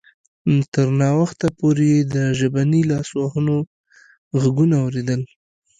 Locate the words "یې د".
1.93-2.15